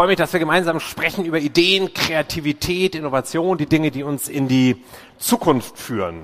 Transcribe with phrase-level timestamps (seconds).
[0.00, 4.48] Freue mich, dass wir gemeinsam sprechen über Ideen, Kreativität, Innovation, die Dinge, die uns in
[4.48, 4.82] die
[5.18, 6.22] Zukunft führen.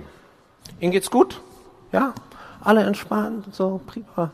[0.81, 1.43] Ihnen geht's gut?
[1.93, 2.15] Ja?
[2.65, 3.55] Alle entspannt?
[3.55, 4.31] So, prima.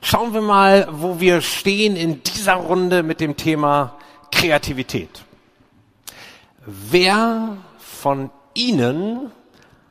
[0.00, 3.96] Schauen wir mal, wo wir stehen in dieser Runde mit dem Thema
[4.30, 5.24] Kreativität.
[6.64, 9.32] Wer von Ihnen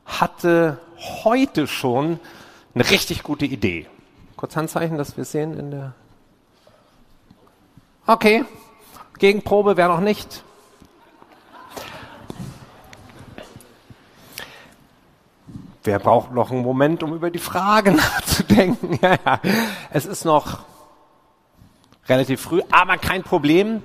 [0.06, 0.80] hatte
[1.24, 2.20] heute schon
[2.74, 3.86] eine richtig gute Idee?
[4.38, 5.92] Kurz Handzeichen, dass wir sehen in der.
[8.06, 8.46] Okay,
[9.18, 10.42] Gegenprobe wäre noch nicht.
[15.84, 18.98] Wer braucht noch einen Moment, um über die Frage nachzudenken?
[19.02, 19.40] ja, ja.
[19.90, 20.60] Es ist noch
[22.08, 23.82] relativ früh, aber kein Problem.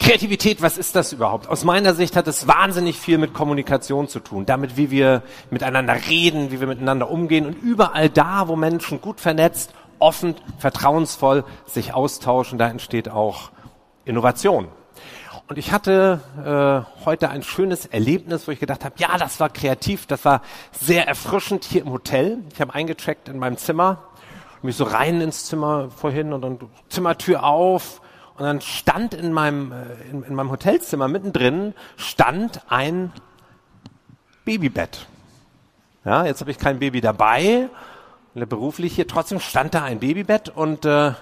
[0.00, 1.48] Kreativität, was ist das überhaupt?
[1.48, 5.94] Aus meiner Sicht hat es wahnsinnig viel mit Kommunikation zu tun, damit wie wir miteinander
[6.08, 11.94] reden, wie wir miteinander umgehen und überall da, wo Menschen gut vernetzt, offen, vertrauensvoll sich
[11.94, 13.52] austauschen, da entsteht auch
[14.04, 14.68] Innovation.
[15.48, 19.50] Und ich hatte äh, heute ein schönes Erlebnis, wo ich gedacht habe, ja, das war
[19.50, 22.38] kreativ, das war sehr erfrischend hier im Hotel.
[22.52, 24.02] Ich habe eingecheckt in meinem Zimmer,
[24.62, 26.58] mich so rein ins Zimmer vorhin und dann
[26.88, 28.00] Zimmertür auf
[28.36, 33.12] und dann stand in meinem, äh, in, in meinem Hotelzimmer mittendrin stand ein
[34.44, 35.06] Babybett.
[36.04, 37.68] Ja, jetzt habe ich kein Baby dabei,
[38.34, 41.12] beruflich hier, trotzdem stand da ein Babybett und äh,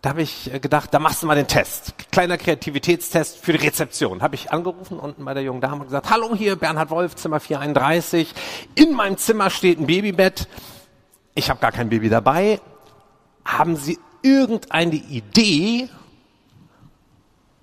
[0.00, 1.94] da habe ich äh, gedacht, da machst du mal den Test.
[2.12, 4.22] Kleiner Kreativitätstest für die Rezeption.
[4.22, 7.40] Habe ich angerufen unten bei der jungen Dame und gesagt, hallo hier, Bernhard Wolf, Zimmer
[7.40, 8.32] 431.
[8.76, 10.48] In meinem Zimmer steht ein Babybett.
[11.34, 12.60] Ich habe gar kein Baby dabei.
[13.44, 15.88] Haben Sie irgendeine Idee,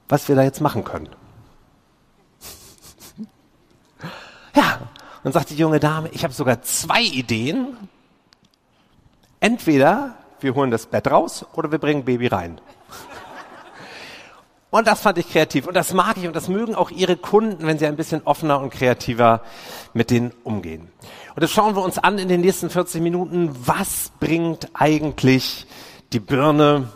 [0.10, 1.10] was wir da jetzt machen können?
[4.56, 4.80] ja,
[5.24, 7.78] dann sagt die junge Dame, ich habe sogar zwei Ideen.
[9.40, 12.60] Entweder wir holen das Bett raus oder wir bringen Baby rein.
[14.76, 15.68] Und das fand ich kreativ.
[15.68, 18.60] Und das mag ich und das mögen auch Ihre Kunden, wenn Sie ein bisschen offener
[18.60, 19.42] und kreativer
[19.94, 20.92] mit denen umgehen.
[21.34, 23.56] Und das schauen wir uns an in den nächsten 40 Minuten.
[23.66, 25.66] Was bringt eigentlich
[26.12, 26.90] die Birne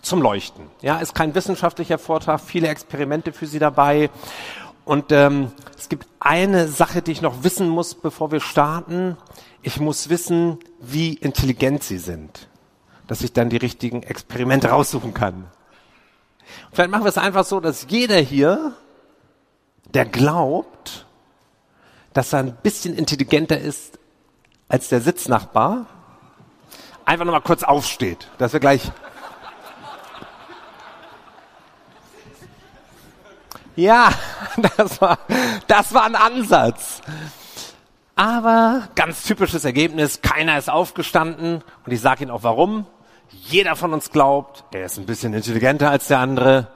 [0.00, 0.68] zum Leuchten?
[0.80, 4.08] Ja, ist kein wissenschaftlicher Vortrag, viele Experimente für Sie dabei.
[4.86, 9.18] Und ähm, es gibt eine Sache, die ich noch wissen muss, bevor wir starten.
[9.60, 12.48] Ich muss wissen, wie intelligent Sie sind
[13.06, 15.46] dass ich dann die richtigen Experimente raussuchen kann.
[16.72, 18.72] Vielleicht machen wir es einfach so, dass jeder hier,
[19.94, 21.06] der glaubt,
[22.12, 23.98] dass er ein bisschen intelligenter ist
[24.68, 25.86] als der Sitznachbar,
[27.04, 28.90] einfach nochmal kurz aufsteht, dass wir gleich
[33.76, 34.10] Ja,
[34.76, 35.18] das war,
[35.66, 37.02] das war ein Ansatz.
[38.14, 42.86] Aber ganz typisches Ergebnis, keiner ist aufgestanden und ich sage Ihnen auch warum.
[43.28, 46.68] Jeder von uns glaubt, er ist ein bisschen intelligenter als der andere,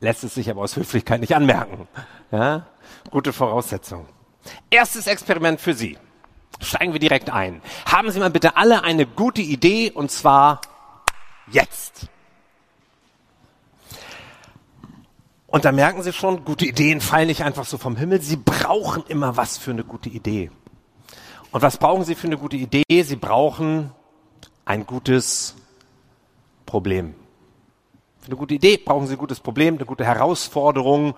[0.00, 1.86] lässt es sich aber aus Höflichkeit nicht anmerken.
[2.30, 2.66] Ja?
[3.10, 4.06] Gute Voraussetzung.
[4.70, 5.98] Erstes Experiment für Sie.
[6.62, 7.60] Steigen wir direkt ein.
[7.86, 10.60] Haben Sie mal bitte alle eine gute Idee und zwar
[11.50, 12.08] jetzt.
[15.50, 18.22] Und da merken Sie schon, gute Ideen fallen nicht einfach so vom Himmel.
[18.22, 20.50] Sie brauchen immer was für eine gute Idee.
[21.50, 22.84] Und was brauchen Sie für eine gute Idee?
[23.02, 23.90] Sie brauchen
[24.64, 25.56] ein gutes
[26.66, 27.14] Problem.
[28.20, 31.14] Für eine gute Idee brauchen Sie ein gutes Problem, eine gute Herausforderung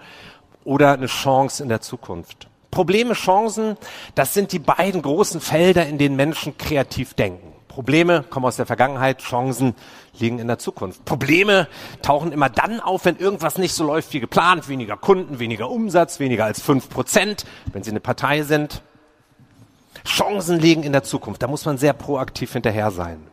[0.65, 2.49] oder eine Chance in der Zukunft.
[2.71, 3.77] Probleme, Chancen,
[4.15, 7.52] das sind die beiden großen Felder, in denen Menschen kreativ denken.
[7.73, 9.75] Probleme kommen aus der Vergangenheit, Chancen
[10.19, 11.07] liegen in der Zukunft.
[11.07, 11.69] Probleme
[12.03, 16.21] tauchen immer dann auf, wenn irgendwas nicht so läuft wie geplant, weniger Kunden, weniger Umsatz,
[16.21, 18.83] weniger als fünf Prozent, wenn Sie eine Partei sind.
[20.05, 23.27] Chancen liegen in der Zukunft, da muss man sehr proaktiv hinterher sein.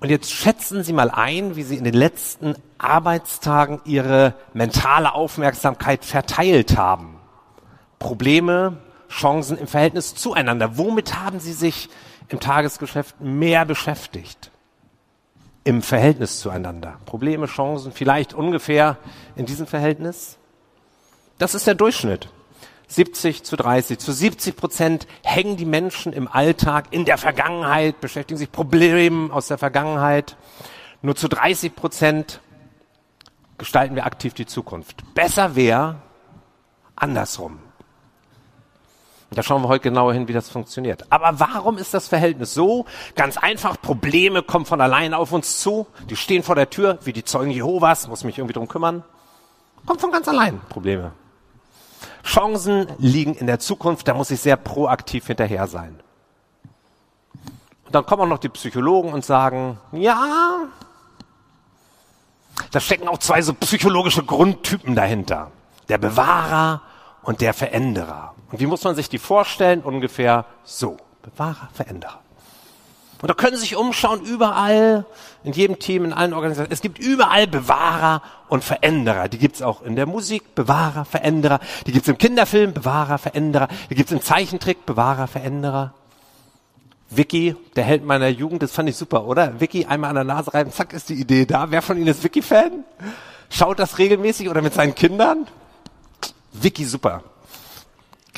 [0.00, 6.06] Und jetzt schätzen Sie mal ein, wie Sie in den letzten Arbeitstagen Ihre mentale Aufmerksamkeit
[6.06, 7.18] verteilt haben.
[7.98, 8.78] Probleme,
[9.10, 10.78] Chancen im Verhältnis zueinander.
[10.78, 11.90] Womit haben Sie sich
[12.28, 14.50] im Tagesgeschäft mehr beschäftigt?
[15.64, 16.98] Im Verhältnis zueinander.
[17.06, 18.98] Probleme, Chancen, vielleicht ungefähr
[19.36, 20.36] in diesem Verhältnis?
[21.38, 22.28] Das ist der Durchschnitt.
[22.86, 23.98] 70 zu 30.
[23.98, 29.48] Zu 70 Prozent hängen die Menschen im Alltag in der Vergangenheit, beschäftigen sich Problemen aus
[29.48, 30.36] der Vergangenheit.
[31.02, 32.40] Nur zu 30 Prozent
[33.58, 35.02] gestalten wir aktiv die Zukunft.
[35.14, 35.96] Besser wäre
[36.94, 37.58] andersrum.
[39.34, 41.04] Da schauen wir heute genauer hin, wie das funktioniert.
[41.10, 42.86] Aber warum ist das Verhältnis so?
[43.16, 45.86] Ganz einfach, Probleme kommen von allein auf uns zu.
[46.08, 49.02] Die stehen vor der Tür, wie die Zeugen Jehovas, muss mich irgendwie drum kümmern.
[49.86, 51.12] Kommt von ganz allein, Probleme.
[52.24, 56.00] Chancen liegen in der Zukunft, da muss ich sehr proaktiv hinterher sein.
[57.84, 60.68] Und dann kommen auch noch die Psychologen und sagen, ja,
[62.70, 65.50] da stecken auch zwei so psychologische Grundtypen dahinter.
[65.88, 66.80] Der Bewahrer
[67.22, 68.33] und der Veränderer.
[68.54, 69.80] Und wie muss man sich die vorstellen?
[69.80, 70.96] Ungefähr so.
[71.22, 72.20] Bewahrer, Veränderer.
[73.20, 75.06] Und da können Sie sich umschauen, überall,
[75.42, 76.72] in jedem Team, in allen Organisationen.
[76.72, 79.26] Es gibt überall Bewahrer und Veränderer.
[79.26, 81.58] Die gibt's auch in der Musik, Bewahrer, Veränderer.
[81.88, 83.66] Die gibt's im Kinderfilm, Bewahrer, Veränderer.
[83.90, 85.92] Die gibt's im Zeichentrick, Bewahrer, Veränderer.
[87.10, 89.58] Vicky, der Held meiner Jugend, das fand ich super, oder?
[89.58, 91.72] Vicky einmal an der Nase reiben, zack, ist die Idee da.
[91.72, 92.84] Wer von Ihnen ist Vicky-Fan?
[93.50, 95.48] Schaut das regelmäßig oder mit seinen Kindern?
[96.52, 97.24] Vicky, super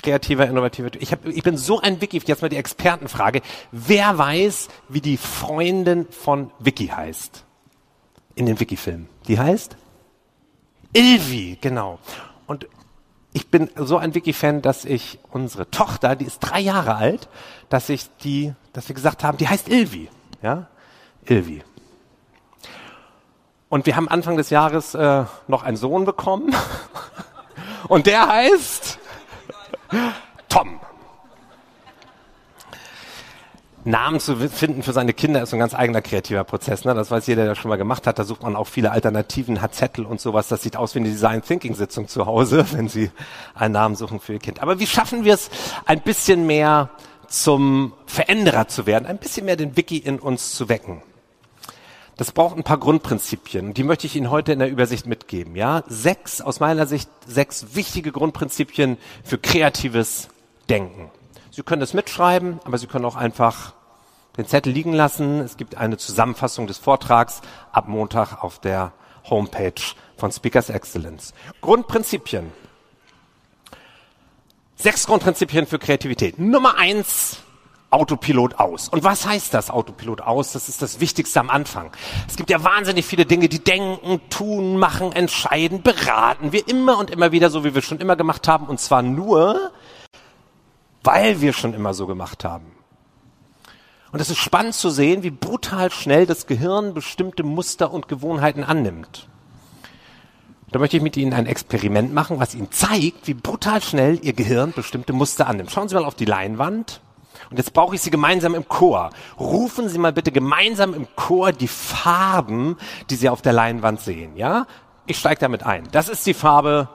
[0.06, 0.90] kreativer, innovativer.
[1.00, 3.42] Ich, hab, ich bin so ein Wiki, jetzt mal die Expertenfrage.
[3.72, 7.44] Wer weiß, wie die Freundin von Vicky heißt?
[8.36, 9.08] In den Wiki-Filmen.
[9.26, 9.76] Die heißt?
[10.92, 11.98] Ilvi, genau.
[12.46, 12.68] Und
[13.32, 17.28] ich bin so ein Wiki-Fan, dass ich unsere Tochter, die ist drei Jahre alt,
[17.68, 20.08] dass ich die, dass wir gesagt haben, die heißt Ilvi.
[20.40, 20.68] Ja?
[21.24, 21.64] Ilvi.
[23.68, 26.54] Und wir haben Anfang des Jahres äh, noch einen Sohn bekommen.
[27.88, 28.95] Und der heißt
[30.48, 30.80] Tom.
[33.86, 36.84] Namen zu finden für seine Kinder ist ein ganz eigener kreativer Prozess.
[36.84, 36.92] Ne?
[36.94, 38.18] Das weiß jeder, der das schon mal gemacht hat.
[38.18, 40.48] Da sucht man auch viele Alternativen, hat Zettel und sowas.
[40.48, 43.12] Das sieht aus wie eine Design Thinking Sitzung zu Hause, wenn Sie
[43.54, 44.60] einen Namen suchen für Ihr Kind.
[44.60, 45.50] Aber wie schaffen wir es,
[45.84, 46.90] ein bisschen mehr
[47.28, 51.02] zum Veränderer zu werden, ein bisschen mehr den Wiki in uns zu wecken?
[52.16, 53.74] Das braucht ein paar Grundprinzipien.
[53.74, 55.54] Die möchte ich Ihnen heute in der Übersicht mitgeben.
[55.54, 60.28] Ja, sechs, aus meiner Sicht, sechs wichtige Grundprinzipien für kreatives
[60.70, 61.10] Denken.
[61.50, 63.74] Sie können das mitschreiben, aber Sie können auch einfach
[64.38, 65.40] den Zettel liegen lassen.
[65.40, 68.92] Es gibt eine Zusammenfassung des Vortrags ab Montag auf der
[69.28, 69.74] Homepage
[70.16, 71.34] von Speakers Excellence.
[71.60, 72.50] Grundprinzipien.
[74.76, 76.38] Sechs Grundprinzipien für Kreativität.
[76.38, 77.38] Nummer eins,
[77.90, 78.88] Autopilot aus.
[78.88, 80.52] Und was heißt das Autopilot aus?
[80.52, 81.92] Das ist das Wichtigste am Anfang.
[82.28, 86.52] Es gibt ja wahnsinnig viele Dinge, die denken, tun, machen, entscheiden, beraten.
[86.52, 88.66] Wir immer und immer wieder, so wie wir schon immer gemacht haben.
[88.66, 89.70] Und zwar nur,
[91.04, 92.72] weil wir schon immer so gemacht haben.
[94.12, 98.64] Und es ist spannend zu sehen, wie brutal schnell das Gehirn bestimmte Muster und Gewohnheiten
[98.64, 99.28] annimmt.
[100.72, 104.32] Da möchte ich mit Ihnen ein Experiment machen, was Ihnen zeigt, wie brutal schnell Ihr
[104.32, 105.70] Gehirn bestimmte Muster annimmt.
[105.70, 107.00] Schauen Sie mal auf die Leinwand.
[107.50, 109.10] Und jetzt brauche ich Sie gemeinsam im Chor.
[109.38, 112.76] Rufen Sie mal bitte gemeinsam im Chor die Farben,
[113.10, 114.36] die Sie auf der Leinwand sehen.
[114.36, 114.66] Ja?
[115.06, 115.84] Ich steige damit ein.
[115.92, 116.88] Das ist die Farbe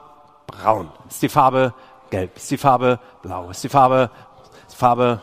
[0.48, 0.92] Braun.
[1.08, 1.74] Ist die Farbe
[2.10, 2.36] Gelb.
[2.36, 3.50] Ist die Farbe Blau.
[3.50, 4.10] Ist die Farbe,
[4.70, 5.22] die Farbe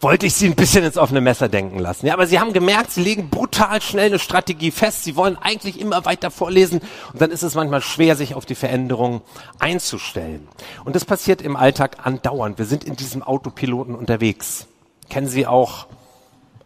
[0.00, 2.06] wollte ich sie ein bisschen ins offene Messer denken lassen.
[2.06, 5.04] Ja, aber sie haben gemerkt, sie legen brutal schnell eine Strategie fest.
[5.04, 6.80] Sie wollen eigentlich immer weiter vorlesen
[7.12, 9.22] und dann ist es manchmal schwer, sich auf die Veränderung
[9.58, 10.46] einzustellen.
[10.84, 12.58] Und das passiert im Alltag andauernd.
[12.58, 14.66] Wir sind in diesem Autopiloten unterwegs.
[15.08, 15.86] Kennen Sie auch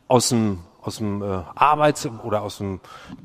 [0.08, 2.81] aus dem aus dem äh, Arbeits- oder aus dem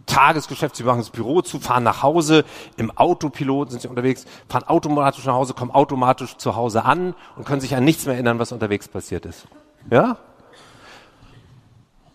[0.05, 2.45] Tagesgeschäft, sie machen das Büro zu, fahren nach Hause,
[2.77, 7.47] im Autopilot sind sie unterwegs, fahren automatisch nach Hause, kommen automatisch zu Hause an und
[7.47, 9.47] können sich an nichts mehr erinnern, was unterwegs passiert ist.
[9.89, 10.17] Ja?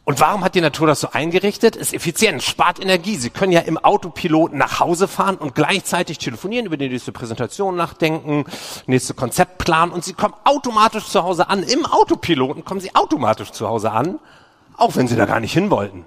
[0.04, 1.76] Und warum hat die Natur das so eingerichtet?
[1.76, 3.16] Ist effizient, spart Energie.
[3.16, 7.76] Sie können ja im Autopilot nach Hause fahren und gleichzeitig telefonieren, über die nächste Präsentation
[7.76, 8.44] nachdenken,
[8.86, 11.62] nächste Konzept planen und Sie kommen automatisch zu Hause an.
[11.62, 14.18] Im Autopiloten kommen Sie automatisch zu Hause an,
[14.76, 16.04] auch wenn Sie da gar nicht hin wollten.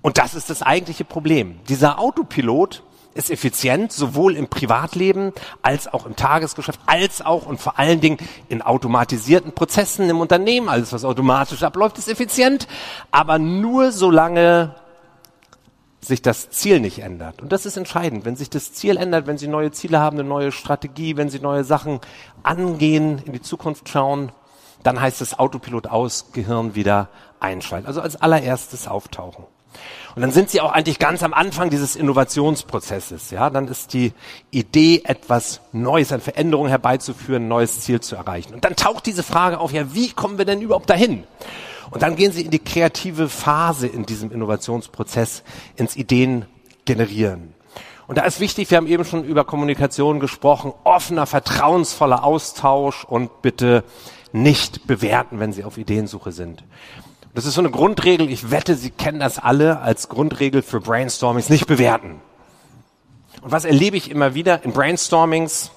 [0.00, 1.60] Und das ist das eigentliche Problem.
[1.68, 2.82] Dieser Autopilot
[3.18, 8.18] ist effizient, sowohl im Privatleben als auch im Tagesgeschäft, als auch und vor allen Dingen
[8.48, 10.68] in automatisierten Prozessen im Unternehmen.
[10.68, 12.68] Alles, was automatisch abläuft, ist effizient,
[13.10, 14.76] aber nur solange
[16.00, 17.42] sich das Ziel nicht ändert.
[17.42, 18.24] Und das ist entscheidend.
[18.24, 21.40] Wenn sich das Ziel ändert, wenn Sie neue Ziele haben, eine neue Strategie, wenn Sie
[21.40, 22.00] neue Sachen
[22.44, 24.30] angehen, in die Zukunft schauen,
[24.84, 27.08] dann heißt es Autopilot aus, Gehirn wieder
[27.40, 27.88] einschalten.
[27.88, 29.44] Also als allererstes auftauchen.
[30.14, 33.30] Und dann sind sie auch eigentlich ganz am Anfang dieses Innovationsprozesses.
[33.30, 34.12] Ja, dann ist die
[34.50, 38.54] Idee, etwas Neues, eine Veränderung herbeizuführen, ein neues Ziel zu erreichen.
[38.54, 41.24] Und dann taucht diese Frage auf, ja, wie kommen wir denn überhaupt dahin?
[41.90, 45.42] Und dann gehen sie in die kreative Phase in diesem Innovationsprozess,
[45.76, 46.46] ins Ideen
[46.84, 47.54] generieren.
[48.08, 53.42] Und da ist wichtig, wir haben eben schon über Kommunikation gesprochen, offener, vertrauensvoller Austausch und
[53.42, 53.84] bitte
[54.32, 56.64] nicht bewerten, wenn Sie auf Ideensuche sind.
[57.38, 61.48] Das ist so eine Grundregel, ich wette, Sie kennen das alle als Grundregel für Brainstormings,
[61.50, 62.20] nicht bewerten.
[63.42, 65.70] Und was erlebe ich immer wieder in Brainstormings?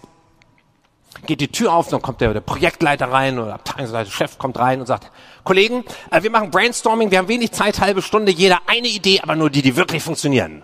[1.27, 4.79] Geht die Tür auf, dann kommt der, der Projektleiter rein oder Abteilungsleiter, Chef kommt rein
[4.79, 5.11] und sagt,
[5.43, 9.35] Kollegen, äh, wir machen Brainstorming, wir haben wenig Zeit, halbe Stunde, jeder eine Idee, aber
[9.35, 10.63] nur die, die wirklich funktionieren.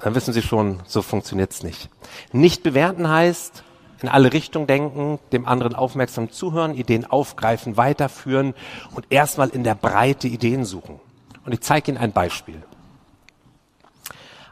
[0.00, 1.88] Dann wissen Sie schon, so funktioniert's nicht.
[2.32, 3.62] Nicht bewerten heißt,
[4.02, 8.54] in alle Richtungen denken, dem anderen aufmerksam zuhören, Ideen aufgreifen, weiterführen
[8.94, 11.00] und erstmal in der Breite Ideen suchen.
[11.44, 12.62] Und ich zeige Ihnen ein Beispiel.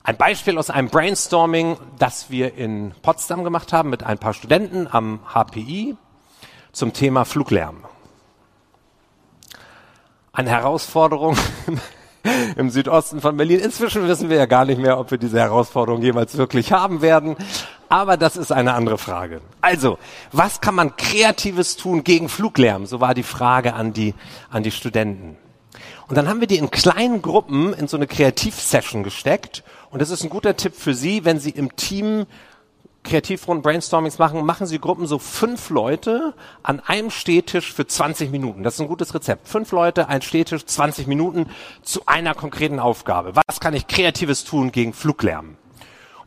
[0.07, 4.87] Ein Beispiel aus einem Brainstorming, das wir in Potsdam gemacht haben mit ein paar Studenten
[4.91, 5.97] am HPI
[6.73, 7.85] zum Thema Fluglärm.
[10.33, 11.37] Eine Herausforderung
[12.57, 13.61] im Südosten von Berlin.
[13.61, 17.37] Inzwischen wissen wir ja gar nicht mehr, ob wir diese Herausforderung jemals wirklich haben werden.
[17.95, 19.41] Aber das ist eine andere Frage.
[19.61, 19.99] Also,
[20.33, 22.87] was kann man Kreatives tun gegen Fluglärm?
[22.87, 24.15] So war die Frage an die,
[24.51, 25.37] an die Studenten.
[26.09, 30.11] Und dann haben wir die in kleinen Gruppen in so eine Kreativsession gesteckt und das
[30.11, 32.27] ist ein guter Tipp für Sie, wenn Sie im Team
[33.05, 36.35] Kreativrunden, Brainstormings machen, machen Sie Gruppen so fünf Leute
[36.65, 38.65] an einem Stehtisch für 20 Minuten.
[38.65, 39.47] Das ist ein gutes Rezept.
[39.47, 41.47] Fünf Leute, ein Stehtisch, 20 Minuten
[41.83, 43.37] zu einer konkreten Aufgabe.
[43.47, 45.59] Was kann ich Kreatives tun gegen Fluglärm?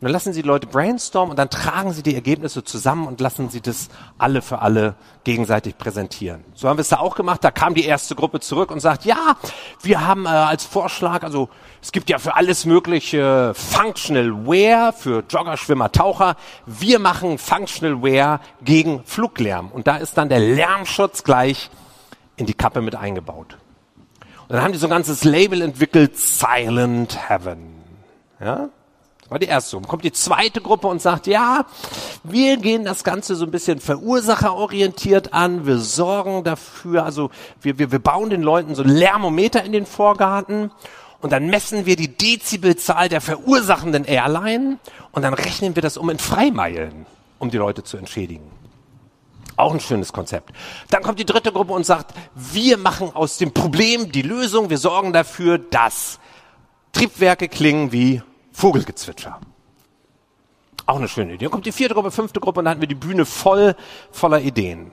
[0.00, 3.20] Und dann lassen Sie die Leute brainstormen und dann tragen Sie die Ergebnisse zusammen und
[3.20, 6.44] lassen Sie das alle für alle gegenseitig präsentieren.
[6.54, 7.42] So haben wir es da auch gemacht.
[7.42, 9.36] Da kam die erste Gruppe zurück und sagt, ja,
[9.82, 11.48] wir haben äh, als Vorschlag, also
[11.82, 16.36] es gibt ja für alles mögliche Functional Wear, für Jogger, Schwimmer, Taucher.
[16.64, 19.72] Wir machen Functional Wear gegen Fluglärm.
[19.72, 21.70] Und da ist dann der Lärmschutz gleich
[22.36, 23.58] in die Kappe mit eingebaut.
[24.46, 27.74] Und dann haben die so ein ganzes Label entwickelt, Silent Heaven.
[28.40, 28.68] Ja?
[29.28, 29.76] War die erste.
[29.76, 31.66] Dann kommt die zweite Gruppe und sagt, ja,
[32.24, 35.66] wir gehen das Ganze so ein bisschen verursacherorientiert an.
[35.66, 37.30] Wir sorgen dafür, also
[37.60, 40.70] wir, wir, wir bauen den Leuten so Lärmometer in den Vorgarten
[41.20, 44.78] und dann messen wir die Dezibelzahl der verursachenden Airline
[45.12, 47.06] und dann rechnen wir das um in Freimeilen,
[47.38, 48.50] um die Leute zu entschädigen.
[49.56, 50.52] Auch ein schönes Konzept.
[50.88, 54.70] Dann kommt die dritte Gruppe und sagt, wir machen aus dem Problem die Lösung.
[54.70, 56.20] Wir sorgen dafür, dass
[56.92, 58.22] Triebwerke klingen wie
[58.58, 59.38] Vogelgezwitscher.
[60.84, 61.44] Auch eine schöne Idee.
[61.44, 63.76] Dann kommt die vierte Gruppe, fünfte Gruppe und dann hatten wir die Bühne voll
[64.10, 64.90] voller Ideen.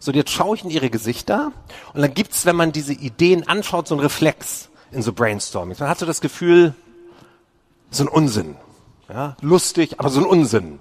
[0.00, 1.52] So, jetzt schaue ich in ihre Gesichter
[1.94, 5.78] und dann gibt's, wenn man diese Ideen anschaut, so einen Reflex in so Brainstorming.
[5.80, 6.74] Man hat so das Gefühl,
[7.90, 8.56] so ein Unsinn.
[9.08, 10.78] Ja, lustig, aber so ein Unsinn.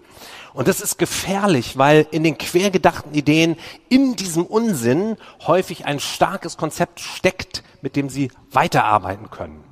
[0.54, 3.56] Und das ist gefährlich, weil in den quergedachten Ideen,
[3.88, 5.16] in diesem Unsinn
[5.48, 9.64] häufig ein starkes Konzept steckt, mit dem sie weiterarbeiten können.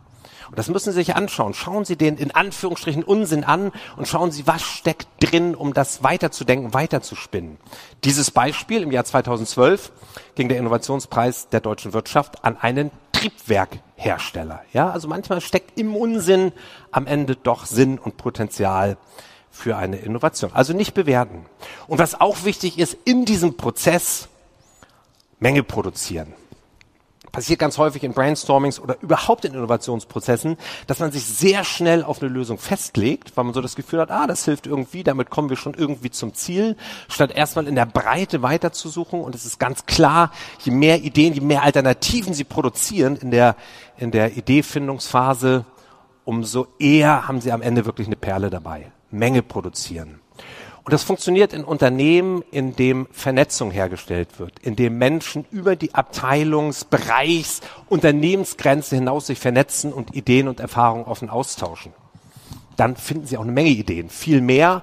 [0.49, 1.53] Und das müssen Sie sich anschauen.
[1.53, 6.03] Schauen Sie den in Anführungsstrichen Unsinn an und schauen Sie, was steckt drin, um das
[6.03, 7.57] weiterzudenken, weiterzuspinnen.
[8.03, 9.91] Dieses Beispiel im Jahr 2012
[10.35, 14.61] ging der Innovationspreis der deutschen Wirtschaft an einen Triebwerkhersteller.
[14.73, 16.51] Ja, also manchmal steckt im Unsinn
[16.91, 18.97] am Ende doch Sinn und Potenzial
[19.49, 20.51] für eine Innovation.
[20.53, 21.45] Also nicht bewerten.
[21.87, 24.29] Und was auch wichtig ist, in diesem Prozess
[25.39, 26.33] Menge produzieren
[27.31, 30.57] passiert ganz häufig in Brainstormings oder überhaupt in Innovationsprozessen,
[30.87, 34.11] dass man sich sehr schnell auf eine Lösung festlegt, weil man so das Gefühl hat,
[34.11, 36.75] ah, das hilft irgendwie, damit kommen wir schon irgendwie zum Ziel,
[37.07, 39.21] statt erstmal in der Breite weiterzusuchen.
[39.21, 43.55] Und es ist ganz klar, je mehr Ideen, je mehr Alternativen sie produzieren in der,
[43.97, 45.65] in der Ideefindungsphase,
[46.25, 48.91] umso eher haben sie am Ende wirklich eine Perle dabei.
[49.11, 50.19] Menge produzieren.
[50.87, 55.93] Und das funktioniert in Unternehmen, in dem Vernetzung hergestellt wird, in dem Menschen über die
[55.93, 61.91] Abteilungs-, Bereichs-, Unternehmensgrenze hinaus sich vernetzen und Ideen und Erfahrungen offen austauschen.
[62.77, 64.81] Dann finden Sie auch eine Menge Ideen, viel mehr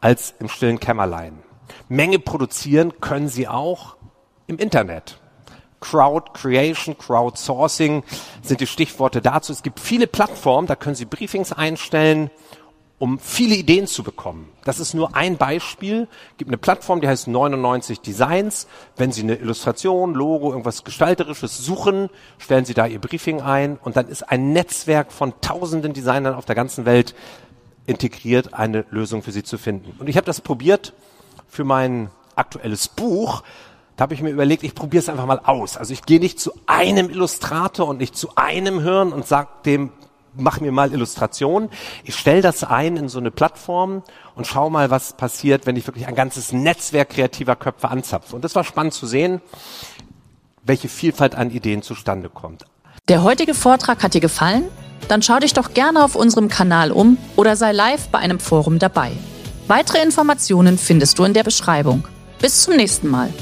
[0.00, 1.38] als im stillen Kämmerlein.
[1.88, 3.94] Menge produzieren können Sie auch
[4.48, 5.20] im Internet.
[5.78, 8.02] Crowd Creation, Crowdsourcing
[8.42, 9.52] sind die Stichworte dazu.
[9.52, 12.32] Es gibt viele Plattformen, da können Sie Briefings einstellen
[12.98, 14.48] um viele Ideen zu bekommen.
[14.64, 16.08] Das ist nur ein Beispiel.
[16.38, 18.66] Gibt eine Plattform, die heißt 99 Designs.
[18.96, 23.96] Wenn Sie eine Illustration, Logo, irgendwas Gestalterisches suchen, stellen Sie da Ihr Briefing ein und
[23.96, 27.14] dann ist ein Netzwerk von tausenden Designern auf der ganzen Welt
[27.84, 29.94] integriert, eine Lösung für Sie zu finden.
[29.98, 30.94] Und ich habe das probiert
[31.48, 33.42] für mein aktuelles Buch.
[33.96, 35.76] Da habe ich mir überlegt, ich probiere es einfach mal aus.
[35.76, 39.92] Also ich gehe nicht zu einem Illustrator und nicht zu einem Hirn und sage dem,
[40.36, 41.70] mach mir mal Illustrationen.
[42.04, 44.02] Ich stelle das ein in so eine Plattform
[44.34, 48.34] und schau mal, was passiert, wenn ich wirklich ein ganzes Netzwerk kreativer Köpfe anzapfe.
[48.36, 49.40] Und das war spannend zu sehen,
[50.62, 52.64] welche Vielfalt an Ideen zustande kommt.
[53.08, 54.64] Der heutige Vortrag hat dir gefallen?
[55.08, 58.78] Dann schau dich doch gerne auf unserem Kanal um oder sei live bei einem Forum
[58.78, 59.12] dabei.
[59.68, 62.06] Weitere Informationen findest du in der Beschreibung.
[62.40, 63.32] Bis zum nächsten Mal.